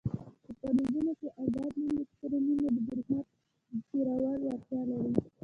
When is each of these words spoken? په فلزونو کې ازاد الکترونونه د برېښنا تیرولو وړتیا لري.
په 0.47 0.51
فلزونو 0.59 1.11
کې 1.19 1.27
ازاد 1.43 1.73
الکترونونه 1.81 2.67
د 2.75 2.77
برېښنا 2.87 3.19
تیرولو 3.89 4.37
وړتیا 4.45 4.81
لري. 4.89 5.11